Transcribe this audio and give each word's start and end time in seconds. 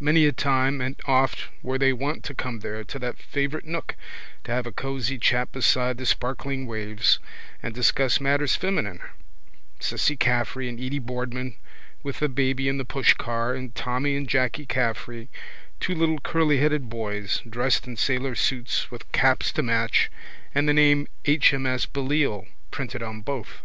Many 0.00 0.26
a 0.26 0.32
time 0.32 0.80
and 0.80 1.00
oft 1.04 1.44
were 1.62 1.78
they 1.78 1.92
wont 1.92 2.24
to 2.24 2.34
come 2.34 2.58
there 2.58 2.82
to 2.82 2.98
that 2.98 3.18
favourite 3.18 3.64
nook 3.64 3.94
to 4.42 4.50
have 4.50 4.66
a 4.66 4.72
cosy 4.72 5.18
chat 5.18 5.52
beside 5.52 5.98
the 5.98 6.04
sparkling 6.04 6.66
waves 6.66 7.20
and 7.62 7.72
discuss 7.72 8.20
matters 8.20 8.56
feminine, 8.56 8.98
Cissy 9.78 10.16
Caffrey 10.16 10.68
and 10.68 10.80
Edy 10.80 10.98
Boardman 10.98 11.54
with 12.02 12.18
the 12.18 12.28
baby 12.28 12.66
in 12.68 12.78
the 12.78 12.84
pushcar 12.84 13.54
and 13.56 13.72
Tommy 13.72 14.16
and 14.16 14.28
Jacky 14.28 14.66
Caffrey, 14.66 15.28
two 15.78 15.94
little 15.94 16.18
curlyheaded 16.18 16.88
boys, 16.90 17.40
dressed 17.48 17.86
in 17.86 17.96
sailor 17.96 18.34
suits 18.34 18.90
with 18.90 19.12
caps 19.12 19.52
to 19.52 19.62
match 19.62 20.10
and 20.56 20.68
the 20.68 20.74
name 20.74 21.06
H. 21.24 21.54
M. 21.54 21.66
S. 21.66 21.86
Belleisle 21.86 22.48
printed 22.72 23.00
on 23.00 23.20
both. 23.20 23.60